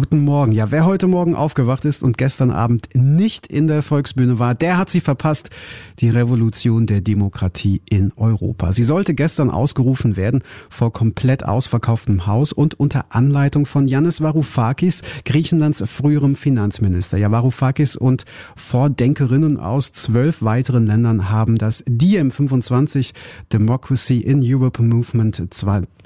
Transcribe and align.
Guten 0.00 0.20
Morgen. 0.24 0.52
Ja, 0.52 0.70
wer 0.70 0.86
heute 0.86 1.08
Morgen 1.08 1.34
aufgewacht 1.34 1.84
ist 1.84 2.02
und 2.02 2.16
gestern 2.16 2.50
Abend 2.50 2.88
nicht 2.94 3.46
in 3.46 3.66
der 3.66 3.82
Volksbühne 3.82 4.38
war, 4.38 4.54
der 4.54 4.78
hat 4.78 4.88
sie 4.88 5.02
verpasst. 5.02 5.50
Die 5.98 6.08
Revolution 6.08 6.86
der 6.86 7.02
Demokratie 7.02 7.82
in 7.90 8.10
Europa. 8.16 8.72
Sie 8.72 8.82
sollte 8.82 9.12
gestern 9.12 9.50
ausgerufen 9.50 10.16
werden 10.16 10.42
vor 10.70 10.90
komplett 10.90 11.44
ausverkauftem 11.44 12.26
Haus 12.26 12.54
und 12.54 12.80
unter 12.80 13.14
Anleitung 13.14 13.66
von 13.66 13.88
Yannis 13.88 14.22
Varoufakis, 14.22 15.02
Griechenlands 15.26 15.84
früherem 15.86 16.34
Finanzminister. 16.34 17.18
Ja, 17.18 17.30
Varoufakis 17.30 17.94
und 17.94 18.24
Vordenkerinnen 18.56 19.58
aus 19.58 19.92
zwölf 19.92 20.40
weiteren 20.40 20.86
Ländern 20.86 21.28
haben 21.28 21.58
das 21.58 21.84
DiEM25 21.84 23.12
Democracy 23.52 24.20
in 24.20 24.40
Europe 24.42 24.82
Movement 24.82 25.42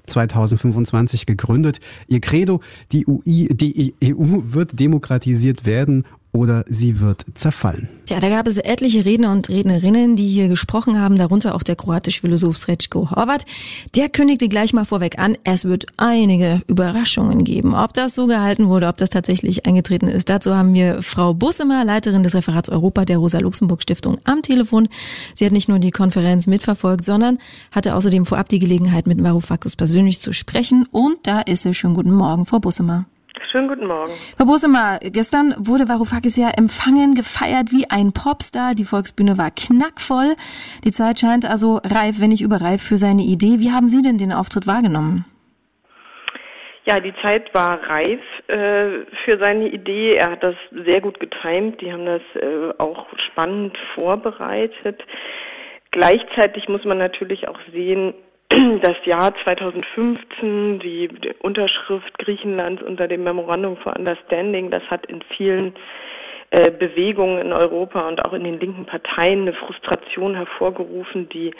2025 0.06 1.26
gegründet. 1.26 1.80
Ihr 2.08 2.20
Credo, 2.20 2.60
die, 2.92 3.06
UI, 3.06 3.48
die 3.52 3.94
EU 4.02 4.42
wird 4.44 4.78
demokratisiert 4.78 5.64
werden 5.66 6.04
oder 6.34 6.64
sie 6.66 7.00
wird 7.00 7.24
zerfallen. 7.34 7.88
Tja, 8.06 8.18
da 8.20 8.28
gab 8.28 8.46
es 8.48 8.58
etliche 8.58 9.04
Redner 9.04 9.30
und 9.30 9.48
Rednerinnen, 9.48 10.16
die 10.16 10.28
hier 10.28 10.48
gesprochen 10.48 11.00
haben, 11.00 11.16
darunter 11.16 11.54
auch 11.54 11.62
der 11.62 11.76
kroatische 11.76 12.20
Philosoph 12.20 12.56
Srećko 12.56 13.12
Horvat. 13.12 13.46
Der 13.94 14.08
kündigte 14.08 14.48
gleich 14.48 14.72
mal 14.74 14.84
vorweg 14.84 15.18
an, 15.18 15.38
es 15.44 15.64
wird 15.64 15.86
einige 15.96 16.60
Überraschungen 16.66 17.44
geben. 17.44 17.72
Ob 17.72 17.94
das 17.94 18.16
so 18.16 18.26
gehalten 18.26 18.68
wurde, 18.68 18.88
ob 18.88 18.96
das 18.96 19.10
tatsächlich 19.10 19.64
eingetreten 19.64 20.08
ist, 20.08 20.28
dazu 20.28 20.54
haben 20.54 20.74
wir 20.74 21.02
Frau 21.02 21.32
Bussemer, 21.34 21.84
Leiterin 21.84 22.24
des 22.24 22.34
Referats 22.34 22.68
Europa 22.68 23.04
der 23.04 23.18
Rosa-Luxemburg-Stiftung 23.18 24.18
am 24.24 24.42
Telefon. 24.42 24.88
Sie 25.34 25.46
hat 25.46 25.52
nicht 25.52 25.68
nur 25.68 25.78
die 25.78 25.92
Konferenz 25.92 26.48
mitverfolgt, 26.48 27.04
sondern 27.04 27.38
hatte 27.70 27.94
außerdem 27.94 28.26
vorab 28.26 28.48
die 28.48 28.58
Gelegenheit, 28.58 29.06
mit 29.06 29.22
Varoufakis 29.22 29.76
persönlich 29.76 30.20
zu 30.20 30.32
sprechen. 30.32 30.86
Und 30.90 31.18
da 31.22 31.40
ist 31.40 31.62
sie. 31.62 31.74
Schönen 31.74 31.94
guten 31.94 32.12
Morgen, 32.12 32.44
Frau 32.44 32.58
Bussemer. 32.58 33.06
Schönen 33.50 33.68
guten 33.68 33.86
Morgen. 33.86 34.12
Frau 34.36 34.46
Bosemer, 34.46 34.98
gestern 35.02 35.54
wurde 35.58 35.88
Varoufakis 35.88 36.36
ja 36.36 36.50
empfangen, 36.56 37.14
gefeiert 37.14 37.72
wie 37.72 37.86
ein 37.90 38.12
Popstar. 38.12 38.74
Die 38.74 38.84
Volksbühne 38.84 39.38
war 39.38 39.50
knackvoll. 39.50 40.34
Die 40.84 40.92
Zeit 40.92 41.20
scheint 41.20 41.44
also 41.44 41.80
reif, 41.84 42.20
wenn 42.20 42.30
nicht 42.30 42.42
überreif, 42.42 42.82
für 42.82 42.96
seine 42.96 43.22
Idee. 43.22 43.58
Wie 43.58 43.70
haben 43.72 43.88
Sie 43.88 44.02
denn 44.02 44.18
den 44.18 44.32
Auftritt 44.32 44.66
wahrgenommen? 44.66 45.24
Ja, 46.86 47.00
die 47.00 47.14
Zeit 47.24 47.52
war 47.54 47.80
reif 47.88 48.20
äh, 48.46 49.06
für 49.24 49.38
seine 49.38 49.68
Idee. 49.68 50.16
Er 50.16 50.32
hat 50.32 50.42
das 50.42 50.54
sehr 50.70 51.00
gut 51.00 51.18
getimt. 51.18 51.80
Die 51.80 51.92
haben 51.92 52.06
das 52.06 52.22
äh, 52.34 52.72
auch 52.78 53.06
spannend 53.30 53.76
vorbereitet. 53.94 55.02
Gleichzeitig 55.92 56.68
muss 56.68 56.84
man 56.84 56.98
natürlich 56.98 57.48
auch 57.48 57.58
sehen, 57.72 58.14
das 58.82 58.96
Jahr 59.04 59.34
2015, 59.42 60.78
die, 60.78 61.08
Unterschrift 61.40 62.18
Griechenlands 62.18 62.82
unter 62.82 63.08
dem 63.08 63.24
Memorandum 63.24 63.76
for 63.78 63.96
Understanding, 63.96 64.70
das 64.70 64.82
hat 64.90 65.06
in 65.06 65.22
vielen 65.36 65.74
äh, 66.50 66.70
Bewegungen 66.70 67.38
in 67.38 67.52
Europa 67.52 68.06
und 68.06 68.24
auch 68.24 68.32
in 68.32 68.44
den 68.44 68.60
linken 68.60 68.86
Parteien 68.86 69.42
eine 69.42 69.54
Frustration 69.54 70.36
hervorgerufen, 70.36 71.28
die, 71.30 71.52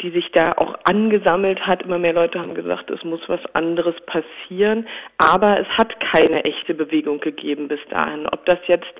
die 0.00 0.10
sich 0.10 0.32
da 0.32 0.50
auch 0.56 0.74
angesammelt 0.84 1.64
hat. 1.64 1.82
Immer 1.82 1.98
mehr 1.98 2.12
Leute 2.12 2.40
haben 2.40 2.54
gesagt, 2.54 2.90
es 2.90 3.04
muss 3.04 3.20
was 3.28 3.40
anderes 3.54 3.94
passieren. 4.06 4.88
Aber 5.18 5.60
es 5.60 5.68
hat 5.78 5.94
keine 6.00 6.44
echte 6.44 6.74
Bewegung 6.74 7.20
gegeben 7.20 7.68
bis 7.68 7.80
dahin. 7.90 8.26
Ob 8.26 8.44
das 8.46 8.58
jetzt 8.66 8.92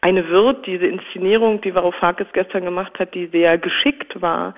eine 0.00 0.28
wird, 0.28 0.66
diese 0.66 0.86
Inszenierung, 0.86 1.60
die 1.60 1.74
Varoufakis 1.74 2.28
gestern 2.32 2.64
gemacht 2.64 2.98
hat, 2.98 3.14
die 3.14 3.26
sehr 3.26 3.58
geschickt 3.58 4.20
war, 4.22 4.54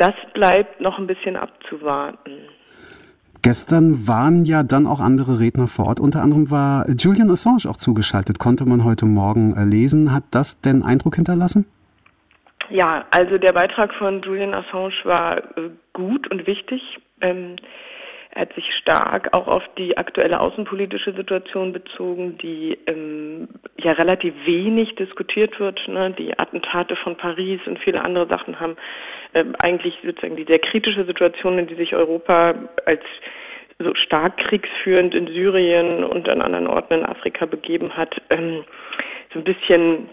das 0.00 0.14
bleibt 0.32 0.80
noch 0.80 0.98
ein 0.98 1.06
bisschen 1.06 1.36
abzuwarten. 1.36 2.48
Gestern 3.42 4.06
waren 4.06 4.44
ja 4.44 4.62
dann 4.62 4.86
auch 4.86 5.00
andere 5.00 5.40
Redner 5.40 5.66
vor 5.66 5.86
Ort. 5.86 6.00
Unter 6.00 6.22
anderem 6.22 6.50
war 6.50 6.88
Julian 6.90 7.30
Assange 7.30 7.68
auch 7.68 7.76
zugeschaltet, 7.76 8.38
konnte 8.38 8.66
man 8.66 8.84
heute 8.84 9.06
Morgen 9.06 9.54
äh, 9.56 9.64
lesen. 9.64 10.12
Hat 10.12 10.24
das 10.30 10.60
denn 10.60 10.82
Eindruck 10.82 11.16
hinterlassen? 11.16 11.66
Ja, 12.70 13.04
also 13.10 13.38
der 13.38 13.52
Beitrag 13.52 13.92
von 13.94 14.22
Julian 14.22 14.54
Assange 14.54 14.92
war 15.04 15.38
äh, 15.38 15.70
gut 15.92 16.30
und 16.30 16.46
wichtig. 16.46 16.82
Ähm, 17.20 17.56
er 18.32 18.42
hat 18.42 18.52
sich 18.54 18.72
stark 18.74 19.32
auch 19.32 19.48
auf 19.48 19.64
die 19.76 19.96
aktuelle 19.98 20.38
außenpolitische 20.38 21.12
Situation 21.14 21.72
bezogen, 21.72 22.38
die 22.38 22.78
ähm, 22.86 23.48
ja 23.78 23.92
relativ 23.92 24.34
wenig 24.44 24.94
diskutiert 24.94 25.58
wird. 25.58 25.80
Ne? 25.88 26.14
Die 26.16 26.38
Attentate 26.38 26.94
von 26.96 27.16
Paris 27.16 27.60
und 27.66 27.80
viele 27.80 28.02
andere 28.02 28.28
Sachen 28.28 28.60
haben 28.60 28.76
ähm, 29.34 29.56
eigentlich 29.60 29.94
sozusagen 30.04 30.36
die 30.36 30.44
sehr 30.44 30.60
kritische 30.60 31.04
Situation, 31.04 31.58
in 31.58 31.66
die 31.66 31.74
sich 31.74 31.94
Europa 31.94 32.54
als 32.86 33.02
so 33.80 33.94
stark 33.94 34.36
kriegsführend 34.36 35.14
in 35.14 35.26
Syrien 35.26 36.04
und 36.04 36.28
an 36.28 36.42
anderen 36.42 36.68
Orten 36.68 36.94
in 36.94 37.06
Afrika 37.06 37.46
begeben 37.46 37.96
hat, 37.96 38.14
ähm, 38.30 38.64
so 39.32 39.40
ein 39.40 39.44
bisschen 39.44 40.08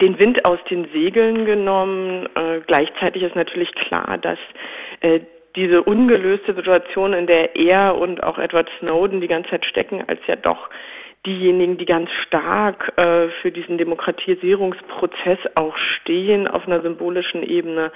den 0.00 0.18
Wind 0.18 0.44
aus 0.44 0.58
den 0.70 0.88
Segeln 0.92 1.44
genommen. 1.44 2.26
Äh, 2.34 2.60
gleichzeitig 2.66 3.22
ist 3.22 3.36
natürlich 3.36 3.72
klar, 3.74 4.18
dass 4.18 4.38
äh, 5.00 5.20
diese 5.56 5.82
ungelöste 5.82 6.54
Situation, 6.54 7.12
in 7.12 7.26
der 7.26 7.56
er 7.56 7.96
und 7.96 8.22
auch 8.22 8.38
Edward 8.38 8.68
Snowden 8.78 9.20
die 9.20 9.28
ganze 9.28 9.50
Zeit 9.50 9.64
stecken, 9.64 10.02
als 10.06 10.20
ja 10.26 10.36
doch 10.36 10.68
diejenigen, 11.26 11.78
die 11.78 11.86
ganz 11.86 12.10
stark 12.26 12.92
äh, 12.96 13.28
für 13.40 13.50
diesen 13.50 13.78
Demokratisierungsprozess 13.78 15.38
auch 15.54 15.76
stehen 15.76 16.46
auf 16.46 16.66
einer 16.66 16.82
symbolischen 16.82 17.42
Ebene, 17.42 17.92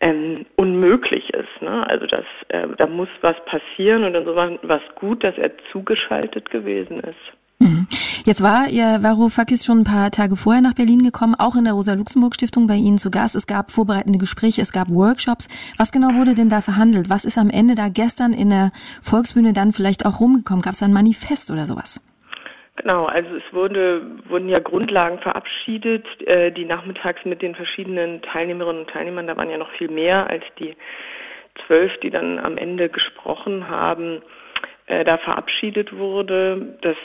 ähm, 0.00 0.46
unmöglich 0.56 1.32
ist. 1.34 1.62
Ne? 1.62 1.86
Also 1.88 2.06
das, 2.06 2.24
äh, 2.48 2.66
da 2.76 2.86
muss 2.86 3.08
was 3.20 3.36
passieren 3.44 4.04
und 4.04 4.14
insofern 4.14 4.58
war 4.62 4.80
es 4.84 4.94
gut, 4.96 5.22
dass 5.22 5.36
er 5.38 5.52
zugeschaltet 5.70 6.50
gewesen 6.50 7.00
ist. 7.00 7.41
Mhm. 7.62 7.86
Jetzt 8.24 8.42
war 8.42 8.68
ja 8.68 9.02
Varoufakis 9.02 9.64
schon 9.64 9.80
ein 9.80 9.84
paar 9.84 10.10
Tage 10.10 10.36
vorher 10.36 10.62
nach 10.62 10.74
Berlin 10.74 11.02
gekommen, 11.02 11.34
auch 11.38 11.56
in 11.56 11.64
der 11.64 11.74
Rosa-Luxemburg-Stiftung 11.74 12.66
bei 12.66 12.74
Ihnen 12.74 12.98
zu 12.98 13.10
Gast. 13.10 13.36
Es 13.36 13.46
gab 13.46 13.70
vorbereitende 13.70 14.18
Gespräche, 14.18 14.62
es 14.62 14.72
gab 14.72 14.88
Workshops. 14.88 15.48
Was 15.78 15.92
genau 15.92 16.14
wurde 16.14 16.34
denn 16.34 16.48
da 16.48 16.60
verhandelt? 16.60 17.08
Was 17.10 17.24
ist 17.24 17.38
am 17.38 17.50
Ende 17.50 17.74
da 17.74 17.88
gestern 17.88 18.32
in 18.32 18.50
der 18.50 18.70
Volksbühne 19.02 19.52
dann 19.52 19.72
vielleicht 19.72 20.06
auch 20.06 20.20
rumgekommen? 20.20 20.62
Gab 20.62 20.72
es 20.74 20.80
da 20.80 20.86
ein 20.86 20.92
Manifest 20.92 21.50
oder 21.50 21.66
sowas? 21.66 22.00
Genau, 22.76 23.04
also 23.04 23.28
es 23.36 23.52
wurde, 23.52 24.02
wurden 24.28 24.48
ja 24.48 24.58
Grundlagen 24.58 25.18
verabschiedet, 25.18 26.06
äh, 26.26 26.50
die 26.50 26.64
nachmittags 26.64 27.24
mit 27.24 27.42
den 27.42 27.54
verschiedenen 27.54 28.22
Teilnehmerinnen 28.22 28.82
und 28.82 28.90
Teilnehmern, 28.90 29.26
da 29.26 29.36
waren 29.36 29.50
ja 29.50 29.58
noch 29.58 29.70
viel 29.72 29.90
mehr 29.90 30.28
als 30.28 30.42
die 30.58 30.74
zwölf, 31.66 31.92
die 32.00 32.10
dann 32.10 32.38
am 32.38 32.56
Ende 32.56 32.88
gesprochen 32.88 33.68
haben, 33.68 34.22
äh, 34.92 35.04
da 35.04 35.16
verabschiedet 35.16 35.96
wurde. 35.96 36.76
Das 36.82 36.96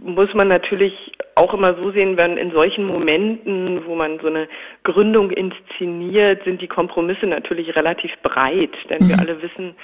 muss 0.00 0.32
man 0.32 0.48
natürlich 0.48 0.94
auch 1.34 1.52
immer 1.52 1.74
so 1.74 1.90
sehen, 1.90 2.16
wenn 2.16 2.38
in 2.38 2.52
solchen 2.52 2.86
Momenten, 2.86 3.84
wo 3.84 3.94
man 3.94 4.18
so 4.20 4.28
eine 4.28 4.48
Gründung 4.82 5.30
inszeniert, 5.30 6.42
sind 6.44 6.62
die 6.62 6.68
Kompromisse 6.68 7.26
natürlich 7.26 7.76
relativ 7.76 8.12
breit, 8.22 8.70
denn 8.88 9.04
mhm. 9.04 9.08
wir 9.10 9.18
alle 9.18 9.42
wissen, 9.42 9.74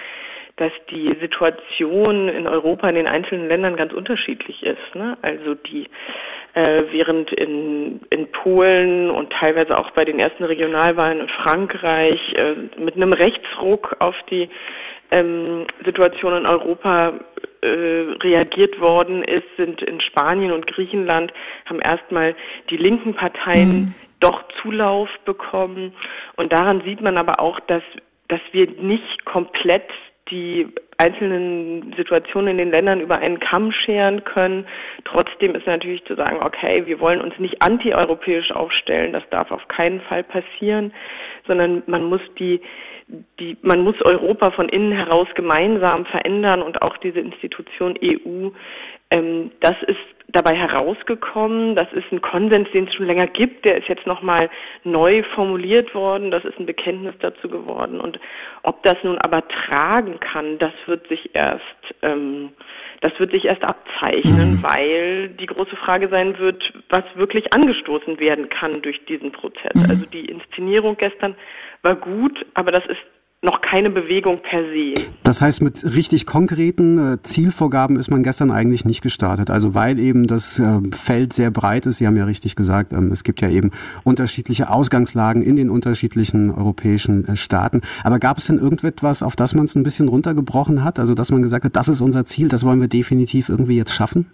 dass 0.56 0.72
die 0.90 1.14
Situation 1.20 2.28
in 2.28 2.46
Europa 2.46 2.88
in 2.88 2.94
den 2.94 3.08
einzelnen 3.08 3.48
Ländern 3.48 3.76
ganz 3.76 3.92
unterschiedlich 3.92 4.62
ist. 4.62 4.94
Ne? 4.94 5.18
Also 5.20 5.54
die 5.54 5.88
äh, 6.54 6.84
während 6.92 7.32
in, 7.32 8.00
in 8.10 8.30
Polen 8.30 9.10
und 9.10 9.32
teilweise 9.32 9.76
auch 9.76 9.90
bei 9.90 10.04
den 10.04 10.20
ersten 10.20 10.44
Regionalwahlen 10.44 11.20
in 11.20 11.28
Frankreich 11.28 12.20
äh, 12.36 12.80
mit 12.80 12.94
einem 12.94 13.12
Rechtsruck 13.12 13.96
auf 13.98 14.14
die 14.30 14.48
ähm, 15.14 15.66
Situation 15.84 16.36
in 16.36 16.46
Europa 16.46 17.12
äh, 17.62 17.66
reagiert 18.20 18.80
worden 18.80 19.22
ist, 19.22 19.46
sind 19.56 19.80
in 19.82 20.00
Spanien 20.00 20.50
und 20.52 20.66
Griechenland, 20.66 21.32
haben 21.66 21.80
erstmal 21.80 22.34
die 22.70 22.76
linken 22.76 23.14
Parteien 23.14 23.68
mhm. 23.68 23.94
doch 24.20 24.42
Zulauf 24.60 25.08
bekommen. 25.24 25.94
Und 26.36 26.52
daran 26.52 26.82
sieht 26.84 27.00
man 27.00 27.16
aber 27.16 27.38
auch, 27.38 27.60
dass, 27.60 27.82
dass 28.28 28.40
wir 28.52 28.68
nicht 28.80 29.24
komplett 29.24 29.88
die 30.30 30.66
einzelnen 30.98 31.92
Situationen 31.96 32.52
in 32.52 32.58
den 32.58 32.70
Ländern 32.70 33.00
über 33.00 33.18
einen 33.18 33.40
Kamm 33.40 33.72
scheren 33.72 34.24
können. 34.24 34.66
Trotzdem 35.04 35.54
ist 35.54 35.66
natürlich 35.66 36.04
zu 36.04 36.14
sagen, 36.14 36.38
okay, 36.40 36.86
wir 36.86 36.98
wollen 36.98 37.20
uns 37.20 37.38
nicht 37.38 37.62
antieuropäisch 37.62 38.50
aufstellen, 38.52 39.12
das 39.12 39.28
darf 39.30 39.50
auf 39.50 39.68
keinen 39.68 40.00
Fall 40.02 40.22
passieren, 40.22 40.92
sondern 41.46 41.82
man 41.86 42.04
muss 42.04 42.22
die 42.38 42.60
die, 43.38 43.56
man 43.62 43.82
muss 43.82 44.00
Europa 44.02 44.50
von 44.52 44.68
innen 44.68 44.92
heraus 44.92 45.28
gemeinsam 45.34 46.06
verändern 46.06 46.62
und 46.62 46.82
auch 46.82 46.96
diese 46.98 47.20
Institution 47.20 47.98
EU. 48.02 48.50
Ähm, 49.10 49.50
das 49.60 49.74
ist 49.86 49.98
dabei 50.28 50.56
herausgekommen. 50.56 51.76
Das 51.76 51.92
ist 51.92 52.10
ein 52.10 52.20
Konsens, 52.20 52.68
den 52.72 52.88
es 52.88 52.94
schon 52.94 53.06
länger 53.06 53.26
gibt. 53.26 53.64
Der 53.64 53.76
ist 53.76 53.88
jetzt 53.88 54.06
nochmal 54.06 54.50
neu 54.82 55.22
formuliert 55.34 55.94
worden. 55.94 56.30
Das 56.30 56.44
ist 56.44 56.58
ein 56.58 56.66
Bekenntnis 56.66 57.14
dazu 57.20 57.48
geworden. 57.48 58.00
Und 58.00 58.18
ob 58.62 58.82
das 58.82 58.96
nun 59.02 59.18
aber 59.18 59.46
tragen 59.48 60.18
kann, 60.20 60.58
das 60.58 60.72
wird 60.86 61.06
sich 61.08 61.34
erst, 61.34 61.62
ähm, 62.02 62.50
das 63.04 63.12
wird 63.20 63.32
sich 63.32 63.44
erst 63.44 63.62
abzeichnen, 63.62 64.52
mhm. 64.52 64.62
weil 64.62 65.28
die 65.28 65.44
große 65.44 65.76
Frage 65.76 66.08
sein 66.08 66.38
wird, 66.38 66.72
was 66.88 67.04
wirklich 67.16 67.52
angestoßen 67.52 68.18
werden 68.18 68.48
kann 68.48 68.80
durch 68.80 69.04
diesen 69.04 69.30
Prozess. 69.30 69.74
Mhm. 69.74 69.90
Also 69.90 70.06
die 70.06 70.24
Inszenierung 70.24 70.96
gestern 70.96 71.34
war 71.82 71.96
gut, 71.96 72.46
aber 72.54 72.72
das 72.72 72.82
ist 72.86 73.00
keine 73.74 73.90
Bewegung 73.90 74.38
per 74.40 74.62
se. 74.62 74.94
Das 75.24 75.42
heißt, 75.42 75.60
mit 75.60 75.84
richtig 75.84 76.26
konkreten 76.26 77.14
äh, 77.14 77.22
Zielvorgaben 77.24 77.96
ist 77.96 78.08
man 78.08 78.22
gestern 78.22 78.52
eigentlich 78.52 78.84
nicht 78.84 79.02
gestartet. 79.02 79.50
Also 79.50 79.74
weil 79.74 79.98
eben 79.98 80.28
das 80.28 80.60
äh, 80.60 80.78
Feld 80.92 81.32
sehr 81.32 81.50
breit 81.50 81.84
ist. 81.86 81.96
Sie 81.96 82.06
haben 82.06 82.16
ja 82.16 82.24
richtig 82.24 82.54
gesagt, 82.54 82.92
ähm, 82.92 83.10
es 83.10 83.24
gibt 83.24 83.40
ja 83.40 83.48
eben 83.48 83.72
unterschiedliche 84.04 84.70
Ausgangslagen 84.70 85.42
in 85.42 85.56
den 85.56 85.70
unterschiedlichen 85.70 86.52
europäischen 86.52 87.26
äh, 87.26 87.36
Staaten. 87.36 87.80
Aber 88.04 88.20
gab 88.20 88.38
es 88.38 88.46
denn 88.46 88.60
irgendetwas, 88.60 89.24
auf 89.24 89.34
das 89.34 89.54
man 89.54 89.64
es 89.64 89.74
ein 89.74 89.82
bisschen 89.82 90.06
runtergebrochen 90.06 90.84
hat? 90.84 91.00
Also 91.00 91.14
dass 91.14 91.32
man 91.32 91.42
gesagt 91.42 91.64
hat, 91.64 91.74
das 91.74 91.88
ist 91.88 92.00
unser 92.00 92.24
Ziel, 92.26 92.46
das 92.46 92.64
wollen 92.64 92.80
wir 92.80 92.86
definitiv 92.86 93.48
irgendwie 93.48 93.76
jetzt 93.76 93.92
schaffen? 93.92 94.26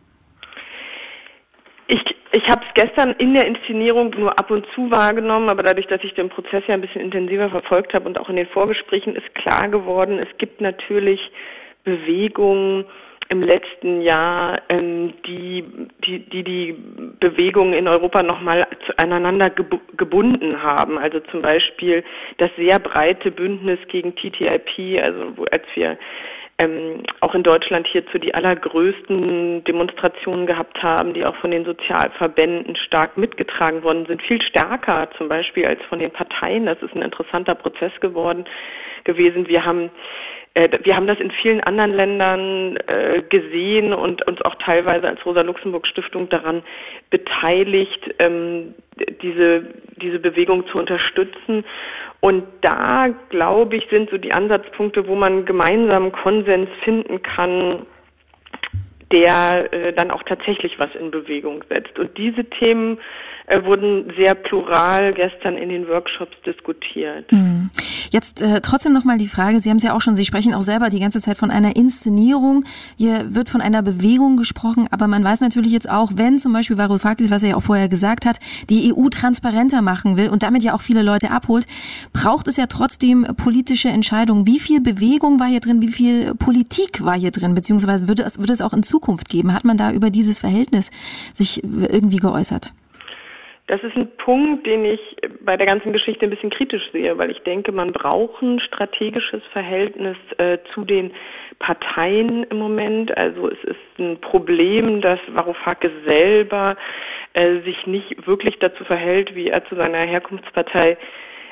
Ich 2.51 2.57
habe 2.57 2.67
es 2.67 2.83
gestern 2.83 3.13
in 3.19 3.33
der 3.33 3.47
Inszenierung 3.47 4.11
nur 4.19 4.37
ab 4.37 4.51
und 4.51 4.67
zu 4.75 4.91
wahrgenommen, 4.91 5.51
aber 5.51 5.63
dadurch, 5.63 5.87
dass 5.87 6.03
ich 6.03 6.15
den 6.15 6.31
Prozess 6.31 6.65
ja 6.67 6.75
ein 6.75 6.81
bisschen 6.81 7.01
intensiver 7.01 7.49
verfolgt 7.49 7.95
habe 7.95 8.09
und 8.09 8.19
auch 8.19 8.29
in 8.29 8.35
den 8.35 8.49
Vorgesprächen 8.49 9.15
ist 9.15 9.33
klar 9.37 9.69
geworden, 9.69 10.19
es 10.19 10.37
gibt 10.39 10.61
natürlich 10.61 11.21
Bewegungen 11.85 12.87
im 13.29 13.45
letzten 13.45 14.01
Jahr, 14.01 14.63
ähm, 14.69 15.13
die, 15.29 15.65
die 16.05 16.29
die 16.29 16.43
die 16.43 16.77
Bewegung 17.21 17.73
in 17.73 17.87
Europa 17.87 18.21
nochmal 18.25 18.67
aneinander 18.97 19.49
gebunden 19.97 20.61
haben. 20.61 20.99
Also 20.99 21.21
zum 21.31 21.43
Beispiel 21.43 22.03
das 22.39 22.51
sehr 22.57 22.81
breite 22.81 23.31
Bündnis 23.31 23.79
gegen 23.87 24.17
TTIP, 24.17 25.01
also 25.01 25.47
als 25.53 25.63
wir 25.77 25.97
ähm, 26.61 27.03
auch 27.21 27.35
in 27.35 27.43
Deutschland 27.43 27.87
hierzu 27.87 28.19
die 28.19 28.35
allergrößten 28.35 29.65
Demonstrationen 29.65 30.47
gehabt 30.47 30.83
haben, 30.83 31.15
die 31.15 31.25
auch 31.25 31.37
von 31.37 31.51
den 31.51 31.65
Sozialverbänden 31.65 32.77
stark 32.77 33.17
mitgetragen 33.17 33.83
worden 33.83 34.05
sind, 34.07 34.23
viel 34.23 34.43
stärker 34.43 35.09
zum 35.17 35.29
Beispiel 35.29 35.65
als 35.65 35.83
von 35.89 35.99
den 35.99 36.11
Parteien. 36.11 36.67
Das 36.67 36.81
ist 36.83 36.95
ein 36.95 37.03
interessanter 37.03 37.55
Prozess 37.55 37.93
geworden 38.01 38.45
gewesen. 39.05 39.49
Wir 39.49 39.65
haben 39.65 39.91
äh, 40.55 40.69
wir 40.83 40.97
haben 40.97 41.07
das 41.07 41.21
in 41.21 41.31
vielen 41.31 41.61
anderen 41.61 41.95
Ländern 41.95 42.77
äh, 42.89 43.23
gesehen 43.29 43.93
und 43.93 44.27
uns 44.27 44.43
auch 44.43 44.57
teilweise 44.57 45.09
als 45.09 45.25
Rosa-Luxemburg-Stiftung 45.25 46.29
daran 46.29 46.63
beteiligt, 47.11 48.15
ähm, 48.19 48.75
diese, 49.23 49.65
diese 50.01 50.19
Bewegung 50.19 50.67
zu 50.69 50.79
unterstützen. 50.79 51.65
Und 52.21 52.45
da, 52.61 53.09
glaube 53.31 53.77
ich, 53.77 53.87
sind 53.91 54.11
so 54.11 54.19
die 54.19 54.33
Ansatzpunkte, 54.33 55.07
wo 55.07 55.15
man 55.15 55.47
gemeinsam 55.47 56.13
Konsens 56.13 56.69
finden 56.85 57.23
kann, 57.23 57.87
der 59.13 59.73
äh, 59.73 59.93
dann 59.93 60.11
auch 60.11 60.23
tatsächlich 60.23 60.79
was 60.79 60.95
in 60.95 61.11
Bewegung 61.11 61.65
setzt. 61.69 61.99
Und 61.99 62.17
diese 62.17 62.45
Themen 62.45 62.99
äh, 63.47 63.65
wurden 63.65 64.13
sehr 64.17 64.35
plural 64.35 65.13
gestern 65.13 65.57
in 65.57 65.71
den 65.71 65.89
Workshops 65.89 66.37
diskutiert. 66.47 67.31
Mhm. 67.33 67.71
Jetzt 68.11 68.43
äh, 68.43 68.61
trotzdem 68.61 68.93
nochmal 68.93 69.19
die 69.19 69.29
Frage, 69.29 69.61
Sie 69.61 69.71
haben 69.71 69.77
es 69.77 69.85
ja 69.85 69.95
auch 69.95 70.01
schon, 70.01 70.17
Sie 70.17 70.25
sprechen 70.25 70.53
auch 70.53 70.63
selber 70.63 70.91
die 70.91 70.99
ganze 70.99 71.21
Zeit 71.21 71.39
von 71.39 71.53
einer 71.53 71.77
Inszenierung. 71.77 72.65
Hier 72.97 73.35
wird 73.35 73.49
von 73.49 73.61
einer 73.61 73.83
Bewegung 73.83 74.37
gesprochen, 74.37 74.89
aber 74.91 75.07
man 75.07 75.23
weiß 75.23 75.41
natürlich 75.41 75.71
jetzt 75.71 75.89
auch, 75.89 76.13
wenn 76.17 76.41
zum 76.41 76.53
Beispiel 76.53 76.77
Varoufakis, 76.77 77.31
was 77.31 77.45
er 77.45 77.51
ja 77.51 77.57
auch 77.57 77.63
vorher 77.63 77.89
gesagt 77.89 78.27
hat, 78.27 78.41
die 78.69 78.93
EU 78.93 79.09
transparenter 79.09 79.81
machen 79.81 80.17
will 80.17 80.29
und 80.29 80.43
damit 80.43 80.65
ja 80.65 80.75
auch 80.75 80.81
viele 80.81 81.03
Leute 81.03 81.31
abholt, 81.31 81.67
braucht 82.13 82.49
es 82.49 82.57
ja 82.57 82.67
trotzdem 82.67 83.27
politische 83.37 83.89
Entscheidungen. 83.89 84.45
Wie 84.45 84.59
viel 84.59 84.81
Bewegung 84.81 85.39
war 85.39 85.47
hier 85.47 85.61
drin, 85.61 85.81
wie 85.81 85.93
viel 85.93 86.35
Politik 86.35 87.05
war 87.05 87.17
hier 87.17 87.31
drin, 87.31 87.55
beziehungsweise 87.55 88.09
würde 88.09 88.25
es, 88.25 88.39
würde 88.39 88.53
es 88.53 88.61
auch 88.61 88.73
in 88.73 88.83
Zukunft 88.83 89.29
geben? 89.29 89.55
Hat 89.55 89.65
man 89.65 89.77
da 89.77 89.93
über 89.93 90.11
dieses 90.11 90.41
Verhältnis 90.41 90.91
sich 91.33 91.63
irgendwie 91.63 92.17
geäußert? 92.17 92.73
Das 93.71 93.85
ist 93.85 93.95
ein 93.95 94.11
Punkt, 94.17 94.67
den 94.67 94.85
ich 94.85 95.01
bei 95.43 95.57
der 95.57 95.65
ganzen 95.65 95.93
Geschichte 95.93 96.27
ein 96.27 96.31
bisschen 96.31 96.51
kritisch 96.51 96.83
sehe, 96.91 97.17
weil 97.19 97.31
ich 97.31 97.39
denke, 97.43 97.71
man 97.71 97.93
braucht 97.93 98.43
ein 98.43 98.59
strategisches 98.59 99.45
Verhältnis 99.53 100.17
äh, 100.39 100.59
zu 100.75 100.85
den 100.85 101.13
Parteien 101.61 102.43
im 102.51 102.59
Moment. 102.59 103.17
Also 103.17 103.49
es 103.49 103.63
ist 103.63 103.99
ein 104.01 104.21
Problem, 104.21 105.01
dass 105.01 105.21
Varoufakis 105.29 105.93
selber 106.05 106.77
äh, 107.35 107.61
sich 107.61 107.87
nicht 107.87 108.27
wirklich 108.27 108.59
dazu 108.59 108.83
verhält, 108.83 109.37
wie 109.37 109.51
er 109.51 109.65
zu 109.67 109.77
seiner 109.77 109.99
Herkunftspartei 109.99 110.99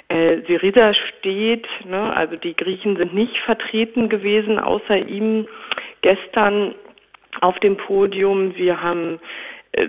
äh, 0.09 0.39
Syriza 0.49 0.95
steht. 0.95 1.69
Ne? 1.85 2.17
Also 2.17 2.35
die 2.35 2.57
Griechen 2.57 2.97
sind 2.97 3.15
nicht 3.15 3.39
vertreten 3.45 4.09
gewesen, 4.09 4.59
außer 4.59 4.97
ihm 4.97 5.47
gestern 6.03 6.75
auf 7.43 7.61
dem 7.61 7.77
Podium. 7.77 8.57
Wir 8.57 8.83
haben 8.83 9.21
äh, 9.71 9.87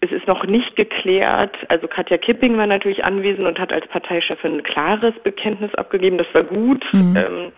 es 0.00 0.12
ist 0.12 0.26
noch 0.26 0.44
nicht 0.44 0.76
geklärt. 0.76 1.56
Also 1.68 1.88
Katja 1.88 2.18
Kipping 2.18 2.56
war 2.56 2.66
natürlich 2.66 3.04
anwesend 3.04 3.46
und 3.46 3.58
hat 3.58 3.72
als 3.72 3.86
Parteichefin 3.88 4.58
ein 4.58 4.62
klares 4.62 5.14
Bekenntnis 5.24 5.74
abgegeben. 5.74 6.18
Das 6.18 6.32
war 6.32 6.44
gut. 6.44 6.84
Mhm. 6.92 7.16
Ähm, 7.16 7.52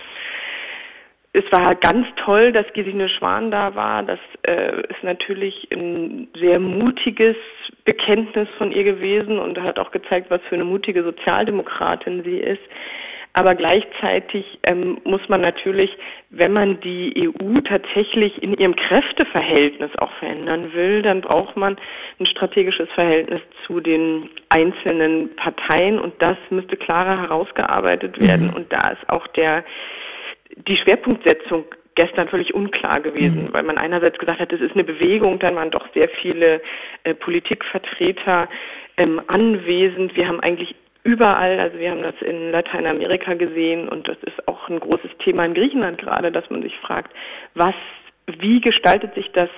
es 1.32 1.44
war 1.52 1.74
ganz 1.76 2.08
toll, 2.16 2.50
dass 2.50 2.66
Gesine 2.72 3.08
Schwan 3.08 3.50
da 3.50 3.74
war. 3.76 4.02
Das 4.02 4.18
äh, 4.42 4.80
ist 4.88 5.02
natürlich 5.02 5.68
ein 5.70 6.28
sehr 6.34 6.58
mutiges 6.58 7.36
Bekenntnis 7.84 8.48
von 8.58 8.72
ihr 8.72 8.82
gewesen 8.82 9.38
und 9.38 9.60
hat 9.60 9.78
auch 9.78 9.92
gezeigt, 9.92 10.30
was 10.30 10.40
für 10.48 10.56
eine 10.56 10.64
mutige 10.64 11.04
Sozialdemokratin 11.04 12.24
sie 12.24 12.38
ist. 12.38 12.62
Aber 13.32 13.54
gleichzeitig 13.54 14.58
ähm, 14.64 14.98
muss 15.04 15.20
man 15.28 15.40
natürlich, 15.40 15.90
wenn 16.30 16.52
man 16.52 16.80
die 16.80 17.28
EU 17.28 17.60
tatsächlich 17.60 18.42
in 18.42 18.54
ihrem 18.54 18.74
Kräfteverhältnis 18.74 19.90
auch 19.98 20.10
verändern 20.14 20.72
will, 20.72 21.02
dann 21.02 21.20
braucht 21.20 21.56
man 21.56 21.76
ein 22.18 22.26
strategisches 22.26 22.88
Verhältnis 22.90 23.40
zu 23.66 23.80
den 23.80 24.30
einzelnen 24.48 25.34
Parteien 25.36 26.00
und 26.00 26.14
das 26.20 26.36
müsste 26.50 26.76
klarer 26.76 27.20
herausgearbeitet 27.22 28.20
werden. 28.20 28.48
Mhm. 28.48 28.54
Und 28.54 28.72
da 28.72 28.90
ist 28.90 29.08
auch 29.08 29.26
der 29.28 29.64
die 30.66 30.76
Schwerpunktsetzung 30.76 31.64
gestern 31.94 32.28
völlig 32.28 32.54
unklar 32.54 33.00
gewesen, 33.00 33.44
mhm. 33.44 33.52
weil 33.52 33.62
man 33.62 33.78
einerseits 33.78 34.18
gesagt 34.18 34.40
hat, 34.40 34.52
es 34.52 34.60
ist 34.60 34.74
eine 34.74 34.84
Bewegung, 34.84 35.38
dann 35.38 35.54
waren 35.54 35.70
doch 35.70 35.86
sehr 35.94 36.08
viele 36.08 36.60
äh, 37.04 37.14
Politikvertreter 37.14 38.48
ähm, 38.96 39.20
anwesend. 39.28 40.16
Wir 40.16 40.26
haben 40.26 40.40
eigentlich 40.40 40.74
überall, 41.02 41.58
also 41.58 41.78
wir 41.78 41.90
haben 41.90 42.02
das 42.02 42.14
in 42.20 42.50
Lateinamerika 42.50 43.34
gesehen 43.34 43.88
und 43.88 44.08
das 44.08 44.16
ist 44.22 44.46
auch 44.48 44.68
ein 44.68 44.80
großes 44.80 45.10
Thema 45.24 45.44
in 45.44 45.54
Griechenland 45.54 45.98
gerade, 45.98 46.30
dass 46.30 46.48
man 46.50 46.62
sich 46.62 46.76
fragt, 46.78 47.12
was, 47.54 47.74
wie 48.38 48.60
gestaltet 48.60 49.14
sich 49.14 49.30
das 49.32 49.48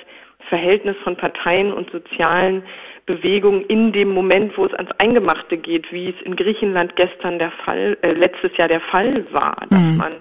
Verhältnis 0.49 0.97
von 1.03 1.17
Parteien 1.17 1.73
und 1.73 1.91
sozialen 1.91 2.63
Bewegungen 3.07 3.65
in 3.67 3.93
dem 3.93 4.11
Moment, 4.11 4.57
wo 4.57 4.65
es 4.65 4.75
ans 4.75 4.91
Eingemachte 5.03 5.57
geht, 5.57 5.91
wie 5.93 6.11
es 6.11 6.23
in 6.23 6.37
Griechenland 6.37 6.95
gestern 6.97 7.39
der 7.39 7.51
Fall, 7.51 7.97
äh, 8.03 8.13
letztes 8.13 8.57
Jahr 8.57 8.69
der 8.69 8.81
Fall 8.81 9.25
war, 9.33 9.57
dass 9.69 9.81
mhm. 9.81 9.97
man 9.97 10.13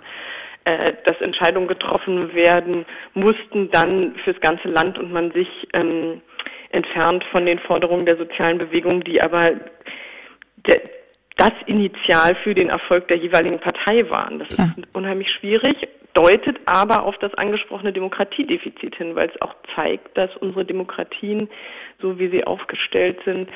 äh, 0.63 0.93
dass 1.05 1.19
Entscheidungen 1.21 1.67
getroffen 1.67 2.33
werden 2.35 2.85
mussten, 3.15 3.71
dann 3.71 4.15
fürs 4.23 4.39
ganze 4.41 4.67
Land 4.67 4.99
und 4.99 5.11
man 5.11 5.31
sich 5.31 5.47
ähm, 5.73 6.21
entfernt 6.69 7.23
von 7.31 7.45
den 7.45 7.57
Forderungen 7.59 8.05
der 8.05 8.17
sozialen 8.17 8.59
Bewegung, 8.59 9.03
die 9.03 9.21
aber 9.21 9.53
der, 10.67 10.81
das 11.41 11.53
Initial 11.65 12.35
für 12.43 12.53
den 12.53 12.69
Erfolg 12.69 13.07
der 13.07 13.17
jeweiligen 13.17 13.57
Partei 13.57 14.07
waren. 14.11 14.37
Das 14.37 14.51
ist 14.51 14.61
unheimlich 14.93 15.27
schwierig, 15.31 15.75
deutet 16.13 16.59
aber 16.67 17.03
auf 17.03 17.17
das 17.17 17.33
angesprochene 17.33 17.91
Demokratiedefizit 17.91 18.95
hin, 18.95 19.15
weil 19.15 19.29
es 19.29 19.41
auch 19.41 19.55
zeigt, 19.75 20.15
dass 20.15 20.29
unsere 20.37 20.65
Demokratien, 20.65 21.49
so 21.99 22.19
wie 22.19 22.29
sie 22.29 22.43
aufgestellt 22.43 23.17
sind, 23.25 23.49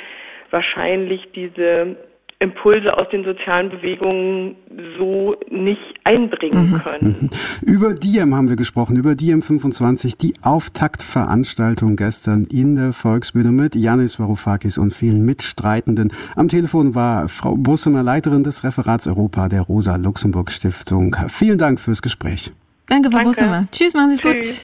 wahrscheinlich 0.49 1.31
diese 1.35 1.95
Impulse 2.39 2.97
aus 2.97 3.07
den 3.11 3.23
sozialen 3.23 3.69
Bewegungen 3.69 4.55
so 4.97 5.35
nicht 5.49 5.79
einbringen 6.03 6.71
mhm. 6.71 6.81
können. 6.81 7.17
Mhm. 7.21 7.29
Über 7.73 7.93
Diem 7.93 8.35
haben 8.35 8.49
wir 8.49 8.57
gesprochen, 8.57 8.97
über 8.97 9.15
Diem 9.15 9.41
25, 9.41 10.17
die 10.17 10.33
Auftaktveranstaltung 10.41 11.95
gestern 11.95 12.45
in 12.45 12.75
der 12.75 12.93
Volksbühne 12.93 13.51
mit 13.51 13.75
Janis 13.75 14.19
Varoufakis 14.19 14.77
und 14.77 14.93
vielen 14.93 15.23
Mitstreitenden. 15.23 16.11
Am 16.35 16.49
Telefon 16.49 16.93
war 16.93 17.29
Frau 17.29 17.55
Bussemer, 17.55 18.03
Leiterin 18.03 18.43
des 18.43 18.63
Referats 18.63 19.07
Europa 19.07 19.47
der 19.47 19.61
Rosa-Luxemburg-Stiftung. 19.61 21.15
Vielen 21.29 21.57
Dank 21.57 21.79
fürs 21.79 22.01
Gespräch. 22.01 22.51
Danke, 22.87 23.09
Frau 23.09 23.17
Danke. 23.17 23.29
Bussemer. 23.29 23.67
Tschüss, 23.71 23.93
machen 23.93 24.09
Sie 24.09 24.15
es 24.15 24.21
gut. 24.21 24.43